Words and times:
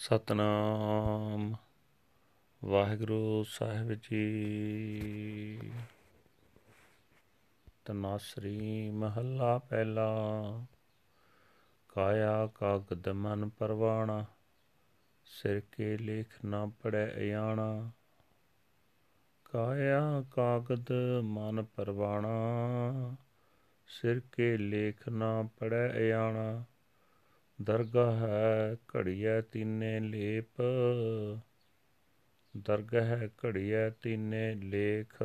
ਸਤਨਾਮ। 0.00 1.54
ਵਾਹਿਗੁਰੂ 2.64 3.44
ਸਾਹਿਬ 3.48 3.92
ਜੀ। 3.92 5.72
ਤਨਾਸਰੀ 7.84 8.90
ਮਹੱਲਾ 8.90 9.58
ਪਹਿਲਾ। 9.58 10.16
ਕਾਇਆ 11.88 12.46
ਕਾਗਦ 12.46 13.08
ਮਨ 13.08 13.48
ਪਰਵਾਣਾ, 13.48 14.24
ਸਿਰ 15.24 15.60
ਕੇ 15.72 15.96
ਲੇਖ 15.96 16.44
ਨਾ 16.44 16.66
ਪੜੈ 16.66 17.06
ਅਯਾਣਾ। 17.16 17.90
ਕਾਇਆ 19.44 20.24
ਕਾਗਦ 20.30 20.92
ਮਨ 21.22 21.62
ਪਰਵਾਣਾ, 21.62 22.30
ਸਿਰ 23.86 24.20
ਕੇ 24.32 24.56
ਲੇਖ 24.56 25.08
ਨਾ 25.08 25.48
ਪੜੈ 25.58 25.92
ਅਯਾਣਾ। 25.92 26.64
ਦਰਗਾਹ 27.62 28.16
ਹੈ 28.16 28.76
ਘੜੀਐ 28.96 29.40
ਤੀਨੇ 29.40 30.00
ਲੇਪ। 30.00 30.62
ਦਰਗਾਹ 32.56 33.02
ਹੈ 33.02 33.28
ਘੜੀਐ 33.44 33.90
ਤੀਨੇ 33.90 34.54
ਲੇਖ। 34.54 35.22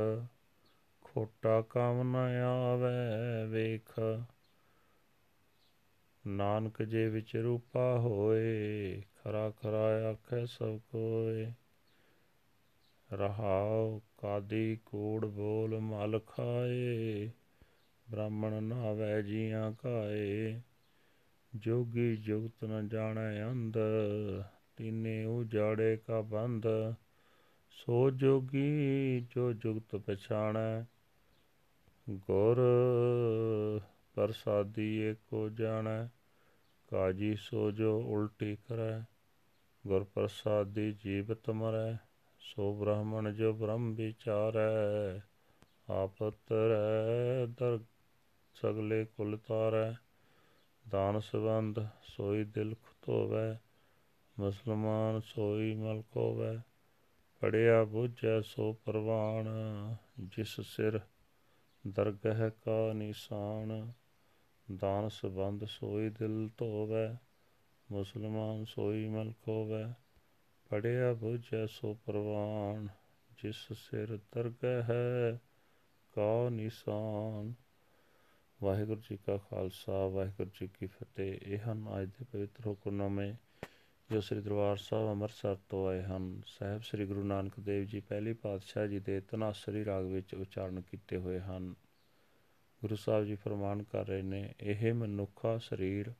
ਖੋਟਾ 1.01 1.61
ਕੰਮ 1.61 2.17
ਨ 2.17 2.41
ਆਵੇ 2.41 3.45
ਵੇਖ। 3.47 3.99
ਨਾਨਕ 6.27 6.83
ਜੇ 6.83 7.09
ਵਿੱਚ 7.09 7.35
ਰੂਪਾ 7.35 7.99
ਹੋਏ, 7.99 9.01
ਖਰਾ 9.23 9.49
ਖਰਾ 9.49 10.11
ਆਖੇ 10.11 10.45
ਸਭ 10.45 10.79
ਕੋਏ। 10.91 11.53
ਰਹਾਉ 13.13 14.01
ਕਾਦੀ 14.17 14.77
ਕੂੜ 14.85 15.25
ਬੋਲ 15.25 15.79
ਮਲ 15.79 16.19
ਖਾਏ, 16.19 17.29
ਬ੍ਰਾਹਮਣ 18.09 18.63
ਨਾਵੇ 18.63 19.23
ਜੀਆਂ 19.23 19.71
ਕਾਏ। 19.71 20.61
ਜੋਗੀ 21.55 22.15
ਜੁਗਤ 22.17 22.63
ਨ 22.63 22.87
ਜਾਣੈ 22.87 23.43
ਅੰਧ, 23.43 23.77
ਤਿਨੇ 24.75 25.25
ਉਜਾੜੇ 25.25 25.97
ਕਾ 25.97 26.21
ਬੰਧ। 26.21 26.65
ਸੋ 27.69 28.09
ਜੋਗੀ 28.09 29.19
ਜੋ 29.19 29.53
ਜੁਗਤ 29.53 29.95
ਪਛਾਣੈ, 29.95 30.85
ਗੁਰ 32.09 32.61
ਪ੍ਰਸਾਦੀ 34.15 34.97
ਏਕੋ 34.97 35.49
ਜਾਣੈ। 35.49 36.07
ਕਾਜੀ 36.87 37.35
ਸੋ 37.35 37.71
ਜੋ 37.71 38.01
ਉਲਟੀ 38.01 38.55
ਕਰੈ, 38.55 39.01
ਗੁਰ 39.87 40.03
ਪ੍ਰਸਾਦੀ 40.03 40.91
ਜੀਵਤ 40.91 41.49
ਮਰੈ 41.49 41.97
ਸੋ 42.39 42.73
ਬ੍ਰਾਹਮਣ 42.75 43.33
ਜੋ 43.33 43.53
ਬ੍ਰਹਮ 43.53 43.93
ਵਿਚਾਰੈ 43.93 45.19
ਆਪਤਰੈ 45.89 47.45
ਦਰ 47.45 47.79
ਸਗਲੇ 48.55 49.05
ਕੁਲ 49.05 49.37
ਤਾਰੈ। 49.37 49.93
ਦਾਨ 50.89 51.19
ਸਬੰਧ 51.19 51.79
ਸੋਈ 52.03 52.43
ਦਿਲ 52.43 52.75
ਖਤੋਵੈ 52.75 53.59
ਮੁਸਲਮਾਨ 54.39 55.19
ਸੋਈ 55.19 55.75
ਮਲ 55.75 56.01
ਕੋਵੈ 56.01 56.61
ਪੜਿਆ 57.41 57.83
ਬੁਝੈ 57.83 58.41
ਸੋ 58.41 58.73
ਪਰਵਾਨ, 58.73 59.47
ਜਿਸ 60.19 60.61
ਸਿਰ 60.61 60.99
ਦਰਗਹਿ 61.87 62.49
ਕਾ 62.49 62.93
ਨਿਸ਼ਾਨ, 62.93 63.91
ਦਾਨ 64.75 65.09
ਸਬੰਧ 65.09 65.65
ਸੋਈ 65.65 66.09
ਦਿਲ 66.09 66.49
ਧੋਵੈ, 66.57 67.17
ਮੁਸਲਮਾਨ 67.91 68.65
ਸੋਈ 68.65 69.07
ਮਲ 69.07 69.33
ਕੋਵੈ 69.45 69.93
ਪੜਿਆ 70.69 71.13
ਬੁਝੈ 71.13 71.65
ਸੋ 71.65 71.93
ਪਰਵਾਨ, 72.05 72.87
ਜਿਸ 73.31 73.73
ਸਿਰ 73.73 74.19
ਦਰਗਹਿ 74.35 75.37
ਕਾ 76.13 76.49
ਨਿਸ਼ਾਨ 76.49 77.53
ਵਾਹਿਗੁਰੂ 78.63 79.01
ਜੀ 79.09 79.17
ਕਾ 79.17 79.37
ਖਾਲਸਾ, 79.37 80.07
ਵਾਹਿਗੁਰੂ 80.07 80.49
ਜੀ 80.61 80.67
ਕੀ 80.67 80.85
ਫਤਿਹ। 80.85 81.39
ਇਹ 81.41 81.59
ਹਨ 81.59 82.01
ਅੱਜ 82.01 82.09
ਦੇ 82.09 82.25
ਪਵਿੱਤਰ 82.31 82.67
ਹੁਕਮਨਾਮੇ 82.67 83.33
ਜੋ 84.11 84.21
ਸ੍ਰੀ 84.21 84.41
ਦਰਬਾਰ 84.41 84.77
ਸਾਹਿਬ 84.77 85.09
ਅੰਮ੍ਰਿਤਸਰ 85.09 85.57
ਤੋਂ 85.69 85.87
ਆਏ 85.87 86.03
ਹਨ। 86.03 86.41
ਸਾਹਿਬ 86.45 86.81
ਸ੍ਰੀ 86.81 87.05
ਗੁਰੂ 87.05 87.23
ਨਾਨਕ 87.23 87.59
ਦੇਵ 87.59 87.83
ਜੀ 87.83 87.99
ਪਹਿਲੀ 87.99 88.33
ਪਾਤਸ਼ਾਹ 88.33 88.87
ਜੀ 88.87 88.99
ਦੇ 88.99 89.21
ਤਨਾਸਰੀ 89.21 89.85
ਰਾਗ 89.85 90.05
ਵਿੱਚ 90.05 90.35
ਉਚਾਰਨ 90.35 90.81
ਕੀਤੇ 90.81 91.17
ਹੋਏ 91.17 91.39
ਹਨ। 91.39 91.75
ਗੁਰੂ 92.81 92.95
ਸਾਹਿਬ 92.95 93.25
ਜੀ 93.25 93.35
ਫਰਮਾਨ 93.35 93.83
ਕਰ 93.83 94.07
ਰਹੇ 94.07 94.21
ਨੇ, 94.21 94.53
ਇਹ 94.61 94.93
ਮਨੁੱਖਾ 94.93 95.57
ਸਰੀਰ 95.57 96.13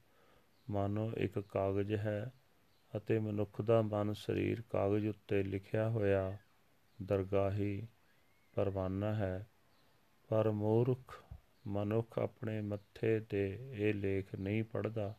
ਮਾਨੋ 0.69 1.11
ਇੱਕ 1.17 1.39
ਕਾਗਜ਼ 1.39 1.93
ਹੈ 1.93 2.33
ਅਤੇ 2.97 3.19
ਮਨੁੱਖ 3.19 3.61
ਦਾ 3.61 3.81
ਮਨ 3.81 4.13
ਸਰੀਰ 4.13 4.61
ਕਾਗਜ਼ 4.61 5.07
ਉੱਤੇ 5.07 5.43
ਲਿਖਿਆ 5.43 5.89
ਹੋਇਆ 5.89 6.37
ਦਰਗਾਹੀ 7.01 7.87
ਪਰਵਾਨਾ 8.55 9.13
ਹੈ। 9.13 9.47
ਪਰ 10.27 10.51
ਮੂਰਖ 10.51 11.22
ਮਨੁੱਖ 11.67 12.19
ਆਪਣੇ 12.19 12.61
ਮੱਥੇ 12.61 13.19
ਤੇ 13.19 13.59
ਇਹ 13.73 13.93
ਲੇਖ 13.93 14.35
ਨਹੀਂ 14.35 14.63
ਪੜਦਾ 14.63 15.13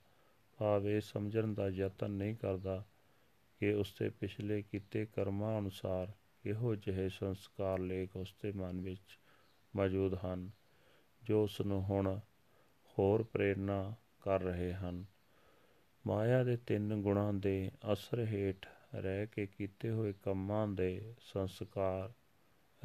ਭਾਵੇਂ 0.59 1.01
ਸਮਝਣ 1.01 1.55
ਦਾ 1.55 1.69
ਯਤਨ 1.69 2.11
ਨਹੀਂ 2.11 2.37
ਕਰਦਾ 2.37 2.85
ਕਿ 3.61 3.73
ਉਸ 3.73 3.95
ਦੇ 3.99 4.11
ਪਿਛਲੇ 4.11 4.63
ਕੀਤੇ 4.63 5.07
ਕਰਮਾਂ 5.07 5.59
ਅਨੁਸਾਰ 5.59 6.13
ਇਹੋ 6.45 6.75
ਜਿਹੇ 6.75 7.09
ਸੰਸਕਾਰ 7.09 7.79
ਲੇਖ 7.79 8.17
ਉਸ 8.17 8.35
ਦੇ 8.43 8.53
ਮਨ 8.53 8.81
ਵਿੱਚ 8.81 9.19
ਮੌਜੂਦ 9.77 10.15
ਹਨ, 10.15 10.51
ਜੋ 11.23 11.45
ਉਸ 11.45 11.61
ਨੂੰ 11.61 11.83
ਹੁਣ 11.83 12.21
ਹੋਰ 12.99 13.23
ਪ੍ਰੇਰਣਾ 13.23 13.95
ਕਰ 14.21 14.41
ਰਹੇ 14.41 14.73
ਹਨ। 14.73 15.05
ਮਾਇਆ 16.07 16.45
ਦੇ 16.45 16.57
ਤਿੰਨ 16.57 17.03
ਗੁਣਾਂ 17.03 17.33
ਦੇ 17.33 17.71
ਅਸਰ 17.93 18.25
ਹੇਠ 18.25 18.67
ਰਹਿ 18.95 19.27
ਕੇ 19.27 19.47
ਕੀਤੇ 19.47 19.91
ਹੋਏ 19.91 20.13
ਕੰਮਾਂ 20.13 20.69
ਦੇ 20.69 21.15
ਸੰਸਕਾਰ 21.21 22.13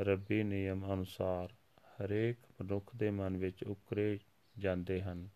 ਰੱਬੀ 0.01 0.43
ਨਿਯਮ 0.43 0.93
ਅਨੁਸਾਰ 0.93 1.53
ਹਰੇਕ 2.05 2.37
ਮਨੁੱਖ 2.61 2.95
ਦੇ 2.95 3.11
ਮਨ 3.11 3.37
ਵਿੱਚ 3.37 3.63
ਉਕਰੇ 3.63 4.19
ਜਾਂਦੇ 4.57 5.01
ਹਨ। 5.01 5.29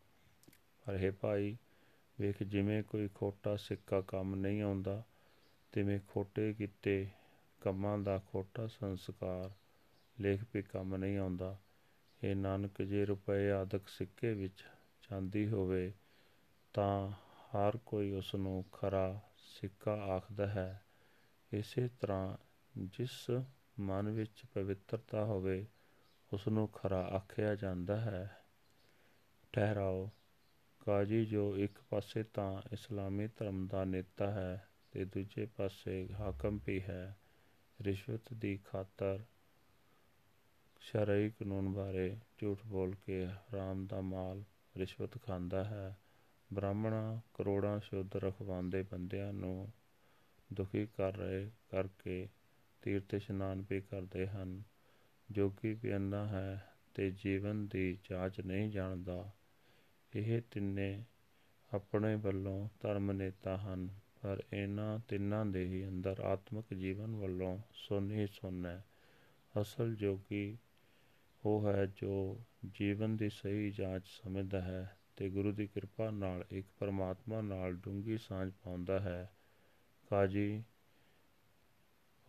ਪਰ 0.85 0.93
ਇਹ 0.93 1.11
ਭਾਈ, 1.11 1.57
ਵੇਖ, 2.19 2.43
ਜਿਵੇਂ 2.43 2.83
ਕੋਈ 2.83 3.09
ਖੋਟਾ 3.15 3.55
ਸਿੱਕਾ 3.55 4.01
ਕੰਮ 4.01 4.35
ਨਹੀਂ 4.35 4.61
ਆਉਂਦਾ, 4.61 5.03
ਤਿਵੇਂ 5.71 5.99
ਖੋਟੇ 6.07 6.53
ਕੀਤੇ 6.53 7.07
ਕੰਮਾਂ 7.61 7.97
ਦਾ 7.97 8.21
ਖੋਟਾ 8.31 8.67
ਸੰਸਕਾਰ 8.67 9.51
ਲੇਖ 10.21 10.43
ਵੀ 10.53 10.61
ਕੰਮ 10.61 10.95
ਨਹੀਂ 10.95 11.17
ਆਉਂਦਾ। 11.17 11.57
ਇਹ 12.23 12.35
ਨਾਨਕ, 12.35 12.81
ਜੇ 12.81 13.05
ਰੁਪਏ 13.05 13.51
ਆਦਿਕ 13.51 13.87
ਸਿੱਕੇ 13.87 14.33
ਵਿੱਚ 14.33 14.63
ਚਾਂਦੀ 15.01 15.47
ਹੋਵੇ, 15.47 15.93
ਤਾਂ 16.73 17.11
ਹਰ 17.49 17.77
ਕੋਈ 17.77 18.11
ਉਸ 18.11 18.35
ਨੂੰ 18.35 18.65
ਖਰਾ 18.71 19.19
ਸਿੱਕਾ 19.37 19.93
ਆਖਦਾ 19.93 20.47
ਹੈ। 20.47 20.83
ਇਸੇ 21.53 21.89
ਤਰ੍ਹਾਂ 21.99 22.37
ਜਿਸ 22.77 23.31
ਮਨ 23.79 24.09
ਵਿੱਚ 24.09 24.43
ਪਵਿੱਤਰਤਾ 24.53 25.25
ਹੋਵੇ 25.25 25.65
ਉਸ 26.33 26.47
ਨੂੰ 26.47 26.67
ਖਰਾ 26.67 27.01
ਆਖਿਆ 27.01 27.55
ਜਾਂਦਾ 27.55 27.97
ਹੈ। 27.97 28.43
ਠਹਿਰਾਓ। 29.53 30.09
ਕਾਜੀ, 30.79 31.25
ਜੋ 31.25 31.57
ਇੱਕ 31.57 31.79
ਪਾਸੇ 31.89 32.23
ਤਾਂ 32.23 32.61
ਇਸਲਾਮੀ 32.73 33.27
ਧਰਮ 33.27 33.67
ਦਾ 33.67 33.85
ਨੇਤਾ 33.85 34.31
ਹੈ 34.31 34.67
ਤੇ 34.91 35.05
ਦੂਜੇ 35.05 35.45
ਪਾਸੇ 35.45 36.09
ਹਾਕਮ 36.13 36.59
ਵੀ 36.65 36.81
ਹੈ, 36.81 37.17
ਰਿਸ਼ਵਤ 37.81 38.33
ਦੀ 38.33 38.57
ਖਾਤਰ 38.57 39.23
ਸ਼ਰਈ 40.79 41.29
ਕਾਨੂੰਨ 41.29 41.73
ਬਾਰੇ 41.73 42.17
ਝੂਠ 42.37 42.59
ਬੋਲ 42.65 42.95
ਕੇ 43.05 43.27
ਹਰਾਮ 43.27 43.87
ਦਾ 43.87 44.01
ਮਾਲ 44.01 44.43
ਰਿਸ਼ਵਤ 44.77 45.21
ਖਾਂਦਾ 45.21 45.63
ਹੈ। 45.63 45.97
ਬ੍ਰਾਹਮਣਾ 46.53 47.21
ਕਰੋੜਾਂ 47.33 47.79
ਸ਼ੁੱਧ 47.79 48.15
ਰਖਵਾਉਂਦੇ 48.15 48.83
ਬੰਦਿਆਂ 48.83 49.33
ਨੂੰ 49.33 49.71
ਦੁਖੀ 50.53 50.85
ਕਰ 50.85 51.15
ਰਹੇ 51.15 51.51
ਕਰਕੇ 51.69 52.29
ਤੀਰਥ 52.81 53.13
ਇਸ਼ਨਾਨ 53.13 53.65
ਵੀ 53.69 53.81
ਕਰਦੇ 53.81 54.27
ਹਨ। 54.27 54.63
ਜੋਗੀ 55.33 55.73
ਵੀ 55.73 55.95
ਅੰਨਾ 55.95 56.25
ਹੈ 56.25 56.75
ਤੇ 56.93 57.11
ਜੀਵਨ 57.11 57.67
ਦੀ 57.67 57.97
ਜਾਂਚ 58.09 58.41
ਨਹੀਂ 58.41 58.69
ਜਾਣਦਾ। 58.69 59.31
ਇਹ 60.15 60.41
ਤਿੰਨੇ 60.51 61.03
ਆਪਣੇ 61.73 62.15
ਵੱਲੋਂ 62.15 62.69
ਧਰਮ 62.79 63.11
ਨੇਤਾ 63.11 63.57
ਹਨ, 63.57 63.89
ਪਰ 64.21 64.43
ਇਹਨਾਂ 64.53 64.99
ਤਿੰਨਾਂ 65.07 65.45
ਦੇ 65.45 65.65
ਹੀ 65.65 65.87
ਅੰਦਰ 65.87 66.19
ਆਤਮਿਕ 66.19 66.73
ਜੀਵਨ 66.73 67.15
ਵੱਲੋਂ 67.15 67.59
ਸੋਨੀ 67.73 68.27
ਸੁੰਨ 68.27 68.65
ਹੈ। 68.65 68.85
ਅਸਲ 69.61 69.95
ਜੋਗੀ 69.95 70.57
ਉਹ 71.45 71.67
ਹੈ 71.67 71.85
ਜੋ 71.85 72.41
ਜੀਵਨ 72.73 73.17
ਦੀ 73.17 73.29
ਸਹੀ 73.29 73.71
ਜਾਂਚ 73.71 74.03
ਸਮਝਦਾ 74.07 74.61
ਹੈ 74.61 74.97
ਤੇ 75.15 75.29
ਗੁਰੂ 75.29 75.51
ਦੀ 75.51 75.67
ਕਿਰਪਾ 75.67 76.11
ਨਾਲ 76.11 76.45
ਇੱਕ 76.51 76.67
ਪਰਮਾਤਮਾ 76.79 77.41
ਨਾਲ 77.41 77.73
ਡੂੰਗੀ 77.73 78.17
ਸਾਂਝ 78.17 78.51
ਪਾਉਂਦਾ 78.63 78.99
ਹੈ। 78.99 79.33
ਕਾਜੀ 80.09 80.63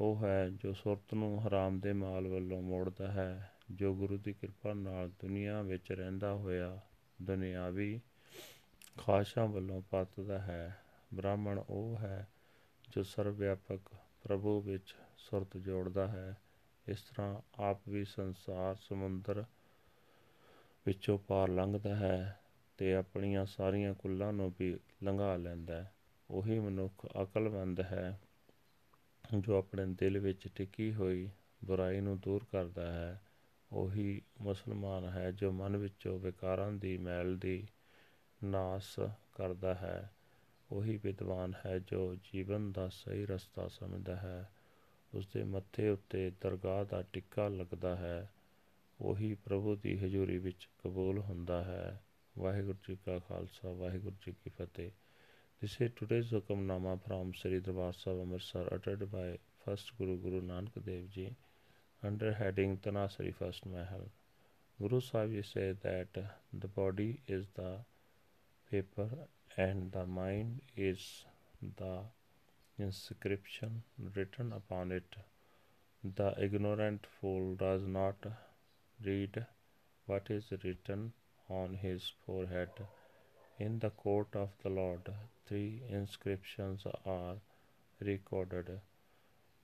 ਉਹ 0.00 0.24
ਹੈ 0.24 0.48
ਜੋ 0.48 0.72
ਸੁਰਤ 0.72 1.14
ਨੂੰ 1.14 1.48
ਹਰਾਮ 1.48 1.80
ਦੇ 1.80 1.92
ਮਾਲ 1.92 2.28
ਵੱਲੋਂ 2.28 2.62
ਮੋੜਦਾ 2.62 3.12
ਹੈ, 3.12 3.50
ਜੋ 3.70 3.94
ਗੁਰੂ 3.94 4.18
ਦੀ 4.18 4.32
ਕਿਰਪਾ 4.32 4.74
ਨਾਲ 4.74 5.08
ਦੁਨੀਆ 5.08 5.62
ਵਿੱਚ 5.62 5.92
ਰਹਿੰਦਾ 5.92 6.32
ਹੋਇਆ 6.32 6.80
ਦੁਨਿਆਵੀ 7.22 8.00
ਖਾਸ਼ਾਂ 8.98 9.46
ਵੱਲੋਂ 9.46 9.82
ਪਤਦਾ 9.90 10.38
ਹੈ। 10.38 10.80
ਬ੍ਰਾਹਮਣ 11.14 11.58
ਉਹ 11.58 11.96
ਹੈ 11.96 12.28
ਜੋ 12.90 13.02
ਸਰਵ 13.02 13.34
ਵਿਆਪਕ 13.34 13.80
ਪ੍ਰਭੂ 14.22 14.60
ਵਿੱਚ 14.60 14.94
ਸੁਰਤ 15.18 15.56
ਜੋੜਦਾ 15.56 16.08
ਹੈ। 16.08 16.36
ਇਸ 16.88 17.02
ਤਰ੍ਹਾਂ 17.02 17.40
ਆਪ 17.58 17.88
ਵੀ 17.88 18.04
ਸੰਸਾਰ 18.04 18.74
ਸਮੁੰਦਰ 18.74 19.44
ਵਿੱਚੋਂ 20.86 21.18
ਪਾਰ 21.18 21.48
ਲੰਘਦਾ 21.48 21.96
ਹੈ 21.96 22.40
ਤੇ 22.78 22.94
ਆਪਣੀਆਂ 22.94 23.46
ਸਾਰੀਆਂ 23.46 23.94
ਕੁੱਲਾਂ 23.94 24.32
ਨੂੰ 24.32 24.54
ਵੀ 24.58 24.78
ਲੰਘਾ 25.02 25.36
ਲੈਂਦਾ 25.36 25.74
ਹੈ। 25.74 25.92
ਉਹੀ 26.30 26.58
ਮਨੁੱਖ 26.58 27.06
ਅਕਲਮੰਦ 27.22 27.80
ਹੈ। 27.80 28.20
ਜੋ 29.38 29.58
ਆਪਣੇ 29.58 29.86
ਦਿਲ 29.86 30.18
ਵਿੱਚ 30.18 30.48
ਟਿਕੀ 30.48 30.94
ਹੋਈ 30.94 31.30
ਬੁਰਾਈ 31.64 32.00
ਨੂੰ 32.00 32.20
ਦੂਰ 32.20 32.46
ਕਰਦਾ 32.52 32.92
ਹੈ, 32.92 33.22
ਉਹੀ 33.72 34.22
ਮੁਸਲਮਾਨ 34.40 35.04
ਹੈ 35.04 35.30
ਜੋ 35.32 35.52
ਮਨ 35.52 35.76
ਵਿੱਚੋਂ 35.76 36.18
ਵਿਕਾਰਾਂ 36.18 36.72
ਦੀ 36.72 36.98
ਮੈਲ 36.98 37.38
ਦੀ 37.38 37.66
ਨਾਸ 38.44 39.00
ਕਰਦਾ 39.34 39.74
ਹੈ। 39.74 40.12
ਉਹੀ 40.72 40.96
ਵਿਦਵਾਨ 40.96 41.52
ਹੈ 41.66 41.78
ਜੋ 41.78 42.14
ਜੀਵਨ 42.14 42.72
ਦਾ 42.72 42.88
ਸਹੀ 42.88 43.26
ਰਸਤਾ 43.26 43.68
ਸਮਝਦਾ 43.68 44.16
ਹੈ। 44.16 44.50
ਉਸ 45.14 45.28
ਦੇ 45.34 45.44
ਮੱਥੇ 45.44 45.88
ਉੱਤੇ 45.88 46.32
ਦਰਗਾਹ 46.40 46.84
ਦਾ 46.84 47.02
ਟਿੱਕਾ 47.02 47.48
ਲੱਗਦਾ 47.48 47.96
ਹੈ। 47.96 48.32
ਉਹੀ 49.00 49.34
ਪ੍ਰਭੂ 49.34 49.76
ਦੀ 49.76 49.98
ਹਜ਼ੂਰੀ 49.98 50.38
ਵਿੱਚ 50.38 50.68
ਕਬੂਲ 50.84 51.18
ਹੁੰਦਾ 51.18 51.64
ਹੈ। 51.64 52.02
ਵਾਹਿਗੁਰੂ 52.38 52.78
ਜੀ 52.88 52.98
ਕਾ 53.06 53.18
ਖਾਲਸਾ, 53.18 53.72
ਵਾਹਿਗੁਰੂ 53.72 54.16
ਜੀ 54.26 54.32
ਕੀ 54.32 54.50
ਫਤਿਹ। 54.50 54.90
This 55.64 55.76
is 55.80 55.92
today's 55.98 56.30
Hukamnama 56.30 57.00
from 57.02 57.32
Sri 57.32 57.58
Darbar 57.58 57.94
Sahib 57.98 58.20
Amritsar 58.22 58.64
uttered 58.70 59.10
by 59.10 59.38
first 59.64 59.92
Guru 59.96 60.16
Guru 60.24 60.42
Nanak 60.42 60.74
Dev 60.88 61.04
Ji 61.14 61.34
under 62.08 62.32
heading 62.40 62.76
Tanasari 62.86 63.32
First 63.34 63.64
Mahal. 63.64 64.02
Guru 64.78 65.00
Sahib 65.00 65.46
said 65.50 65.78
that 65.82 66.18
the 66.64 66.68
body 66.68 67.22
is 67.26 67.46
the 67.56 67.78
paper 68.70 69.08
and 69.56 69.90
the 69.90 70.04
mind 70.04 70.60
is 70.76 71.24
the 71.78 72.00
inscription 72.78 73.82
written 74.18 74.52
upon 74.52 74.92
it. 74.92 75.16
The 76.18 76.34
ignorant 76.48 77.06
fool 77.18 77.54
does 77.54 77.86
not 77.86 78.26
read 79.02 79.46
what 80.04 80.28
is 80.28 80.52
written 80.62 81.14
on 81.48 81.72
his 81.86 82.12
forehead. 82.26 82.84
In 83.56 83.78
the 83.78 83.90
court 83.90 84.34
of 84.34 84.48
the 84.62 84.68
Lord, 84.68 85.14
three 85.46 85.82
inscriptions 85.88 86.84
are 87.06 87.36
recorded. 88.00 88.80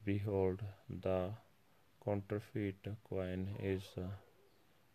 Behold, 0.04 0.62
the 0.88 1.30
counterfeit 2.04 2.86
coin 3.08 3.48
is 3.58 3.82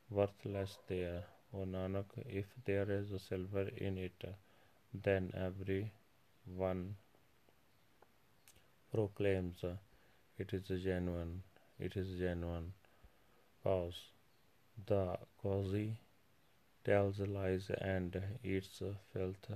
worthless 0.09 0.77
there. 0.88 1.25
O 1.53 1.65
Nanak, 1.65 2.06
if 2.25 2.45
there 2.63 2.89
is 2.89 3.09
silver 3.21 3.68
in 3.77 3.97
it, 3.97 4.24
then 4.94 5.30
every 5.36 5.92
one 6.56 6.95
proclaims 8.94 9.57
it 10.38 10.53
is 10.53 10.83
genuine. 10.83 11.44
It 11.80 11.97
is 11.97 12.18
genuine. 12.18 12.71
Pause. 13.62 14.00
The 14.88 15.18
Qazi 15.44 15.97
tells 16.85 17.19
lies 17.19 17.69
and 17.81 18.15
eats 18.43 18.81
filth. 19.11 19.49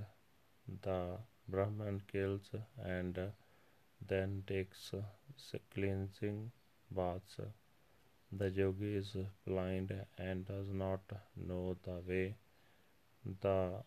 The 0.82 1.18
Brahman 1.48 2.02
kills 2.12 2.50
and 2.84 3.18
then 4.06 4.42
takes 4.46 4.94
cleansing 5.74 6.52
baths. 6.90 7.40
The 8.32 8.50
yogi 8.50 8.96
is 8.96 9.16
blind 9.46 9.92
and 10.18 10.46
does 10.46 10.68
not 10.72 11.02
know 11.36 11.76
the 11.82 12.00
way. 12.06 12.36
The 13.40 13.82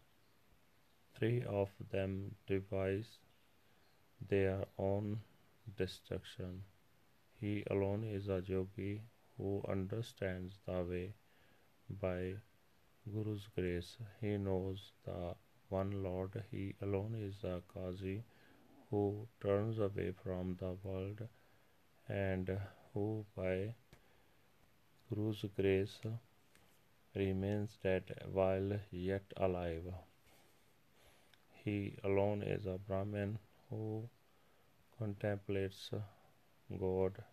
three 1.15 1.43
of 1.43 1.69
them 1.91 2.35
devise 2.47 3.19
their 4.27 4.65
own 4.77 5.21
destruction. 5.77 6.63
He 7.39 7.63
alone 7.69 8.03
is 8.03 8.29
a 8.29 8.41
yogi 8.45 9.03
who 9.37 9.63
understands 9.67 10.55
the 10.65 10.83
way 10.83 11.13
by 11.89 12.35
Guru's 13.11 13.47
grace. 13.55 13.97
He 14.21 14.37
knows 14.37 14.91
the 15.05 15.35
one 15.69 16.03
Lord. 16.03 16.43
He 16.49 16.75
alone 16.81 17.15
is 17.15 17.35
the 17.41 17.61
Qazi 17.73 18.23
who 18.89 19.27
turns 19.41 19.77
away 19.77 20.13
from 20.23 20.55
the 20.59 20.77
world 20.83 21.27
and 22.07 22.59
who 22.93 23.25
by 23.35 23.75
Guru's 25.09 25.43
grace 25.55 25.99
remains 27.13 27.77
dead 27.83 28.13
while 28.31 28.79
yet 28.89 29.23
alive. 29.37 29.93
He 31.63 31.97
alone 32.03 32.41
is 32.41 32.65
a 32.65 32.77
Brahmin 32.77 33.39
who 33.69 34.09
contemplates 34.97 35.91
God. 36.79 37.23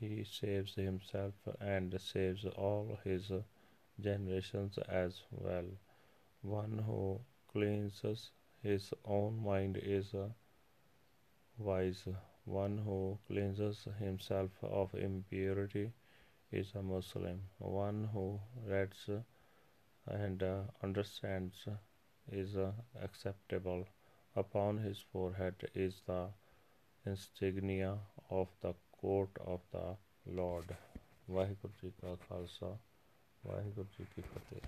He 0.00 0.24
saves 0.24 0.74
himself 0.74 1.34
and 1.60 2.00
saves 2.00 2.44
all 2.44 2.98
his 3.04 3.30
generations 3.99 4.77
as 4.89 5.23
well. 5.31 5.65
One 6.41 6.79
who 6.79 7.21
cleanses 7.51 8.31
his 8.63 8.93
own 9.05 9.43
mind 9.43 9.77
is 9.81 10.13
wise. 11.57 12.07
One 12.45 12.77
who 12.79 13.19
cleanses 13.27 13.87
himself 13.99 14.51
of 14.63 14.93
impurity 14.95 15.91
is 16.51 16.73
a 16.75 16.81
Muslim. 16.81 17.41
One 17.59 18.09
who 18.13 18.39
reads 18.65 19.09
and 20.07 20.43
understands 20.81 21.67
is 22.31 22.55
acceptable. 23.01 23.87
Upon 24.35 24.77
his 24.77 24.99
forehead 25.11 25.69
is 25.73 26.01
the 26.07 26.29
insignia 27.05 27.97
of 28.29 28.47
the 28.61 28.73
court 29.01 29.29
of 29.45 29.61
the 29.71 29.97
Lord. 30.25 30.75
Waheguru 31.29 31.73
ji 31.81 31.91
ਕਾ 32.01 32.15
ਖਾਲਸਾ 32.27 32.77
ਵਾਹਿਗੁਰੂ 33.46 33.86
ਜੀ 33.98 34.04
ਕੀ 34.16 34.22
ਫਤਿਹ। 34.22 34.60